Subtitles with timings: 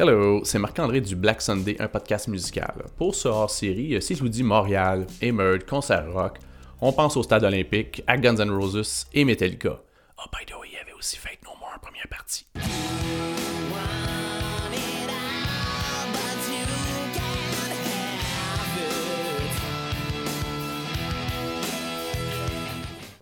[0.00, 2.72] Hello, c'est Marc-André du Black Sunday, un podcast musical.
[2.96, 6.38] Pour ce hors-série, si je vous dis Montréal, Emerge, concert rock,
[6.80, 9.80] on pense au Stade olympique, à Guns N' Roses et Metallica.
[10.16, 12.46] Oh, by the way, il y avait aussi Fate No More en première partie.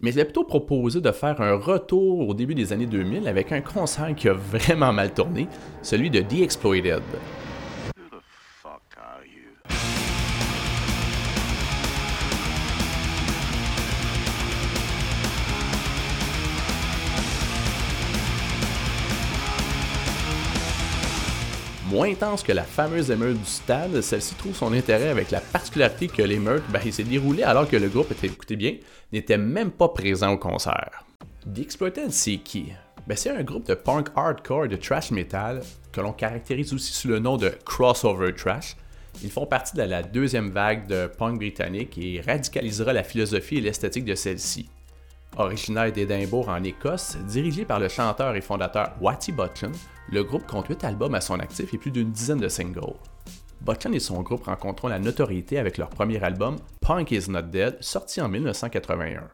[0.01, 3.53] Mais je vais plutôt proposer de faire un retour au début des années 2000 avec
[3.53, 5.49] un concert qui a vraiment mal tourné,
[5.83, 7.03] celui de The Exploited.
[21.97, 26.09] Moins intense que la fameuse émeute du stade, celle-ci trouve son intérêt avec la particularité
[26.09, 28.75] que l'émeute ben, s'est déroulée alors que le groupe était, écoutez bien,
[29.15, 31.07] n'était même pas présent au concert.
[31.51, 32.67] The Exploited, c'est qui?
[33.07, 36.93] Ben, c'est un groupe de punk hardcore et de trash metal que l'on caractérise aussi
[36.93, 38.77] sous le nom de crossover trash.
[39.23, 43.61] Ils font partie de la deuxième vague de punk britannique et radicalisera la philosophie et
[43.63, 44.69] l'esthétique de celle-ci.
[45.39, 49.73] Originaire d'Édimbourg en Écosse, dirigé par le chanteur et fondateur Watty Button,
[50.11, 52.95] le groupe compte 8 albums à son actif et plus d'une dizaine de singles.
[53.61, 57.77] Button et son groupe rencontront la notoriété avec leur premier album, Punk Is Not Dead,
[57.81, 59.29] sorti en 1981.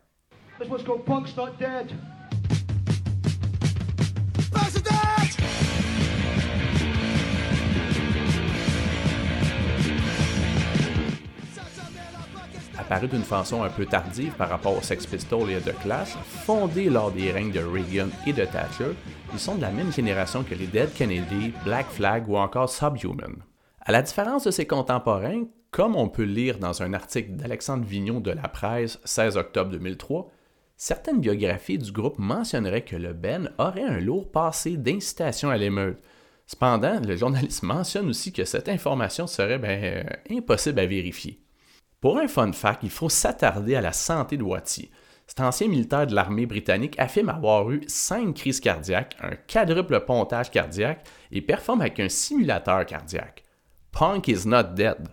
[12.79, 16.89] Apparu d'une façon un peu tardive par rapport aux Sex Pistols et The Clash, fondés
[16.89, 18.93] lors des règnes de Reagan et de Thatcher,
[19.33, 23.43] ils sont de la même génération que les Dead Kennedy, Black Flag ou encore Subhuman.
[23.81, 28.21] À la différence de ses contemporains, comme on peut lire dans un article d'Alexandre Vignon
[28.21, 30.31] de la presse 16 octobre 2003,
[30.77, 35.99] certaines biographies du groupe mentionneraient que le Ben aurait un lourd passé d'incitation à l'émeute.
[36.47, 41.42] Cependant, le journaliste mentionne aussi que cette information serait ben, euh, impossible à vérifier.
[42.03, 44.91] Pour un fun fact, il faut s'attarder à la santé de Watty.
[45.29, 50.51] Cet ancien militaire de l'armée britannique affirme avoir eu cinq crises cardiaques, un quadruple pontage
[50.51, 53.45] cardiaque et performe avec un simulateur cardiaque.
[53.93, 55.07] Punk is not dead.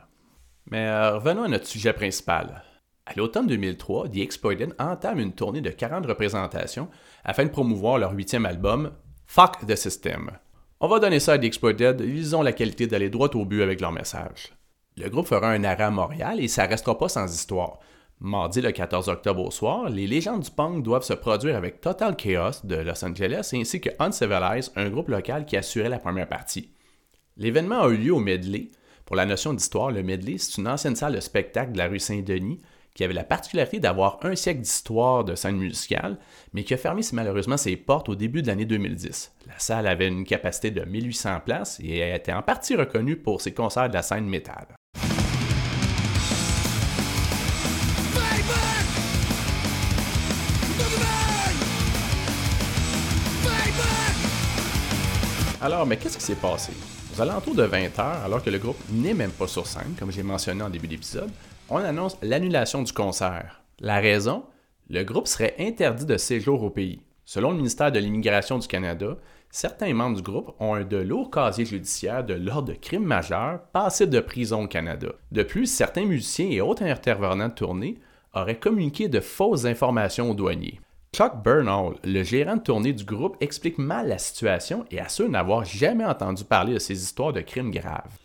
[0.72, 2.64] Mais euh, revenons à notre sujet principal.
[3.06, 6.90] À l'automne 2003, The Exploited entame une tournée de 40 représentations
[7.24, 8.94] afin de promouvoir leur huitième album,
[9.28, 10.32] Fuck the System.
[10.80, 13.62] On va donner ça à The Exploited, ils ont la qualité d'aller droit au but
[13.62, 14.54] avec leur message.
[14.98, 17.80] Le groupe fera un arrêt à Montréal et ça restera pas sans histoire.
[18.22, 22.18] Mardi le 14 octobre au soir, les légendes du punk doivent se produire avec Total
[22.18, 26.74] Chaos de Los Angeles ainsi que Uncivilized, un groupe local qui assurait la première partie.
[27.38, 28.72] L'événement a eu lieu au Medley.
[29.06, 32.00] Pour la notion d'histoire, le Medley, c'est une ancienne salle de spectacle de la rue
[32.00, 32.60] Saint-Denis
[32.94, 36.18] qui avait la particularité d'avoir un siècle d'histoire de scène musicale,
[36.52, 39.32] mais qui a fermé malheureusement ses portes au début de l'année 2010.
[39.48, 43.40] La salle avait une capacité de 1800 places et a été en partie reconnue pour
[43.40, 44.68] ses concerts de la scène métal.
[55.62, 56.72] Alors, mais qu'est-ce qui s'est passé?
[57.14, 60.10] Aux alentours de 20 h alors que le groupe n'est même pas sur scène, comme
[60.10, 61.30] j'ai mentionné en début d'épisode,
[61.70, 63.62] on annonce l'annulation du concert.
[63.82, 64.46] La raison?
[64.90, 67.02] Le groupe serait interdit de séjour au pays.
[67.26, 69.18] Selon le ministère de l'Immigration du Canada,
[69.52, 73.60] certains membres du groupe ont un de lourd casier judiciaire de l'ordre de crime majeur
[73.74, 75.10] passible de prison au Canada.
[75.34, 78.00] De plus, certains musiciens et autres intervenants de tournée
[78.34, 80.80] auraient communiqué de fausses informations aux douaniers.
[81.12, 85.66] Chuck Bernal, le gérant de tournée du groupe, explique mal la situation et assure n'avoir
[85.66, 88.18] jamais entendu parler de ces histoires de crimes graves.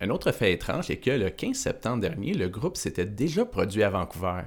[0.00, 3.82] Un autre fait étrange est que le 15 septembre dernier, le groupe s'était déjà produit
[3.82, 4.42] à Vancouver.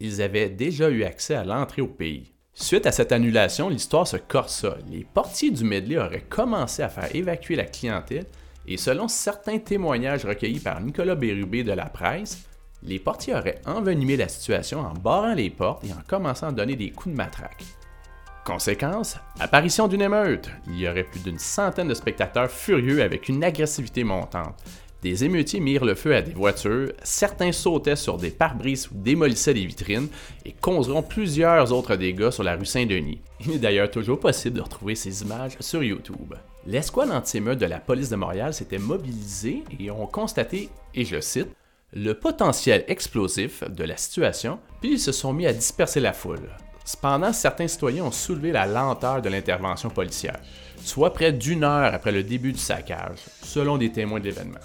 [0.00, 2.32] Ils avaient déjà eu accès à l'entrée au pays.
[2.54, 4.78] Suite à cette annulation, l'histoire se corsa.
[4.90, 8.26] Les portiers du medley auraient commencé à faire évacuer la clientèle
[8.66, 12.46] et selon certains témoignages recueillis par Nicolas Bérubé de la presse,
[12.82, 16.76] les portiers auraient envenimé la situation en barrant les portes et en commençant à donner
[16.76, 17.64] des coups de matraque.
[18.44, 20.48] Conséquence, apparition d'une émeute.
[20.68, 24.62] Il y aurait plus d'une centaine de spectateurs furieux avec une agressivité montante.
[25.02, 29.54] Des émeutiers mirent le feu à des voitures, certains sautaient sur des pare-brises ou démolissaient
[29.54, 30.08] des vitrines
[30.44, 33.20] et causeront plusieurs autres dégâts sur la rue Saint-Denis.
[33.40, 36.34] Il est d'ailleurs toujours possible de retrouver ces images sur YouTube.
[36.66, 41.48] L'escouade anti-émeute de la police de Montréal s'était mobilisée et ont constaté, et je cite,
[41.92, 46.50] le potentiel explosif de la situation, puis ils se sont mis à disperser la foule.
[46.84, 50.38] Cependant, certains citoyens ont soulevé la lenteur de l'intervention policière,
[50.76, 54.60] soit près d'une heure après le début du saccage, selon des témoins de l'événement.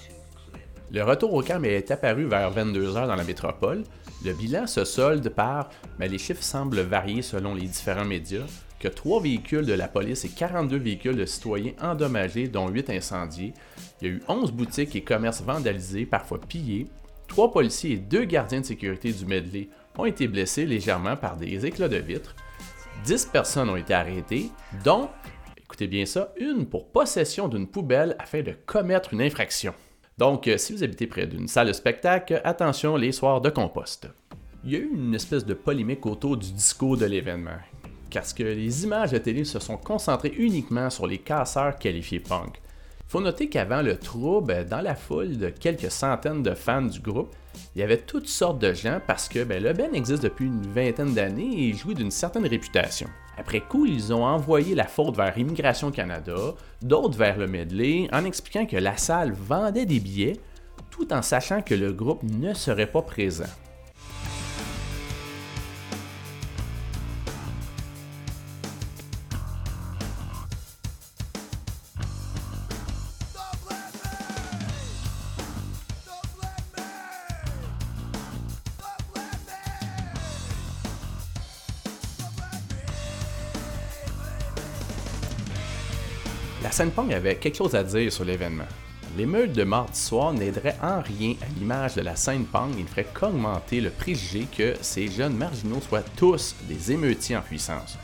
[0.91, 3.83] Le retour au calme est apparu vers 22 heures dans la métropole.
[4.25, 8.45] Le bilan se solde par, mais les chiffres semblent varier selon les différents médias,
[8.77, 13.53] que 3 véhicules de la police et 42 véhicules de citoyens endommagés, dont 8 incendiés.
[14.01, 16.87] Il y a eu 11 boutiques et commerces vandalisés, parfois pillés.
[17.31, 21.65] 3 policiers et 2 gardiens de sécurité du Medley ont été blessés légèrement par des
[21.65, 22.35] éclats de vitres.
[23.05, 24.49] 10 personnes ont été arrêtées,
[24.83, 25.07] dont,
[25.57, 29.73] écoutez bien ça, une pour possession d'une poubelle afin de commettre une infraction.
[30.17, 34.09] Donc, euh, si vous habitez près d'une salle de spectacle, attention les soirs de compost.
[34.65, 37.59] Il y a eu une espèce de polémique autour du discours de l'événement,
[38.13, 42.61] parce que les images de télé se sont concentrées uniquement sur les casseurs qualifiés punk.
[43.11, 47.01] Il faut noter qu'avant le trouble, dans la foule de quelques centaines de fans du
[47.01, 47.35] groupe,
[47.75, 50.65] il y avait toutes sortes de gens parce que ben, le Ben existe depuis une
[50.65, 53.09] vingtaine d'années et jouit d'une certaine réputation.
[53.37, 58.23] Après coup, ils ont envoyé la faute vers Immigration Canada, d'autres vers le Medley, en
[58.23, 60.39] expliquant que la salle vendait des billets,
[60.89, 63.43] tout en sachant que le groupe ne serait pas présent.
[86.71, 88.63] La scène punk avait quelque chose à dire sur l'événement.
[89.17, 92.87] L'émeute de mardi soir n'aiderait en rien à l'image de la scène punk et ne
[92.87, 97.97] ferait qu'augmenter le préjugé que ces jeunes marginaux soient tous des émeutiers en puissance.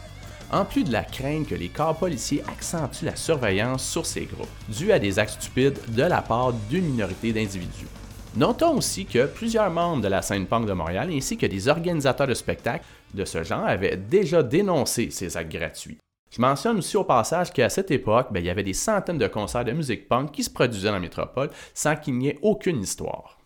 [0.52, 4.50] En plus de la crainte que les corps policiers accentuent la surveillance sur ces groupes,
[4.68, 7.88] dû à des actes stupides de la part d'une minorité d'individus.
[8.36, 12.28] Notons aussi que plusieurs membres de la scène punk de Montréal ainsi que des organisateurs
[12.28, 16.00] de spectacles de ce genre avaient déjà dénoncé ces actes gratuits.
[16.29, 19.27] Je mentionne aussi au passage qu'à cette époque, ben, il y avait des centaines de
[19.27, 22.81] concerts de musique punk qui se produisaient dans la métropole sans qu'il n'y ait aucune
[22.81, 23.38] histoire.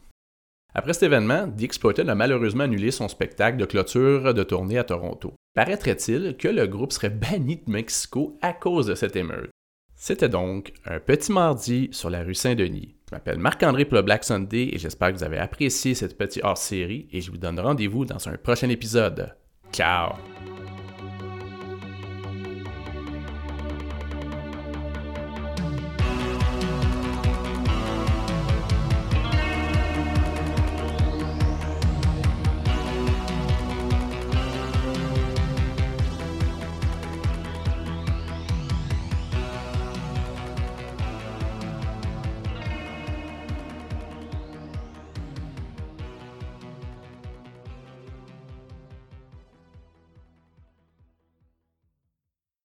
[0.74, 4.84] Après cet événement, The Exploited a malheureusement annulé son spectacle de clôture de tournée à
[4.84, 5.34] Toronto.
[5.54, 9.50] Paraîtrait-il que le groupe serait banni de Mexico à cause de cette émeute?
[9.96, 12.96] C'était donc un petit mardi sur la rue Saint-Denis.
[13.10, 16.44] Je m'appelle Marc-André pour le Black Sunday et j'espère que vous avez apprécié cette petite
[16.44, 19.36] hors-série et je vous donne rendez-vous dans un prochain épisode.
[19.74, 20.14] Ciao!